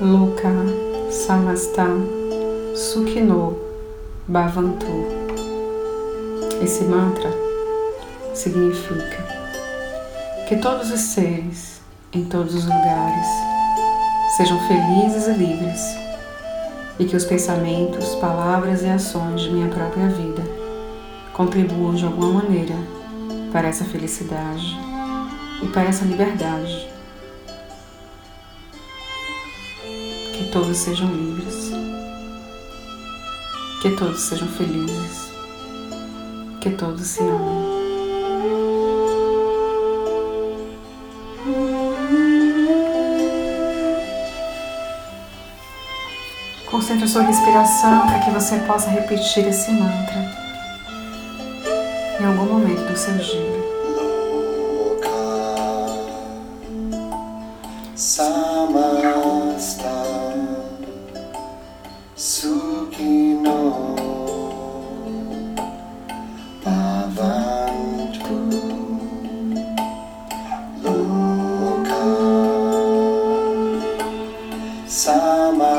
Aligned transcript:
Loka 0.00 0.48
Samasta 1.10 1.84
Sukhino 2.76 3.58
Bhavantu. 4.28 4.86
Esse 6.62 6.84
mantra 6.84 7.28
significa 8.32 9.26
que 10.48 10.56
todos 10.58 10.92
os 10.92 11.00
seres 11.00 11.80
em 12.12 12.24
todos 12.26 12.54
os 12.54 12.64
lugares 12.64 13.26
sejam 14.36 14.56
felizes 14.68 15.26
e 15.26 15.32
livres 15.32 15.80
e 17.00 17.04
que 17.04 17.16
os 17.16 17.24
pensamentos, 17.24 18.14
palavras 18.20 18.82
e 18.82 18.86
ações 18.86 19.40
de 19.40 19.50
minha 19.50 19.68
própria 19.68 20.06
vida 20.06 20.44
contribuam 21.32 21.96
de 21.96 22.04
alguma 22.04 22.40
maneira 22.40 22.76
para 23.50 23.66
essa 23.66 23.84
felicidade 23.84 24.78
e 25.60 25.66
para 25.66 25.88
essa 25.88 26.04
liberdade. 26.04 26.97
Todos 30.52 30.78
sejam 30.78 31.08
livres, 31.12 31.70
que 33.82 33.90
todos 33.90 34.20
sejam 34.20 34.48
felizes, 34.48 35.30
que 36.60 36.70
todos 36.70 37.02
se 37.02 37.20
amem. 37.20 37.78
Concentre 46.70 47.08
sua 47.08 47.22
respiração 47.22 48.06
para 48.06 48.20
que 48.20 48.30
você 48.30 48.56
possa 48.60 48.88
repetir 48.90 49.46
esse 49.46 49.70
mantra 49.72 50.48
em 52.20 52.24
algum 52.24 52.46
momento 52.46 52.90
do 52.90 52.96
seu 52.96 53.14
dia. 53.14 53.68
Sukino. 62.18 63.94
Pavantu. 66.64 68.38
Loka. 70.82 72.02
Samasta 74.88 75.78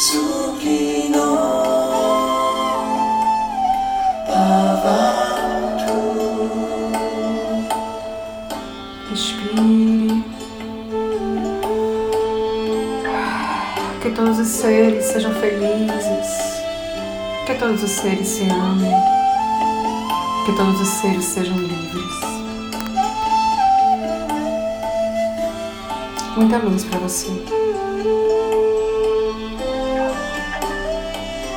Que 0.00 0.08
todos 14.16 14.38
os 14.38 14.46
seres 14.46 15.04
sejam 15.04 15.34
felizes. 15.34 16.62
Que 17.44 17.54
todos 17.56 17.82
os 17.82 17.90
seres 17.90 18.26
se 18.26 18.44
amem. 18.44 18.94
Que 20.46 20.52
todos 20.56 20.80
os 20.80 20.88
seres 20.88 21.24
sejam 21.24 21.58
livres. 21.58 22.14
Muita 26.38 26.56
luz 26.56 26.84
para 26.86 27.00
você. 27.00 27.28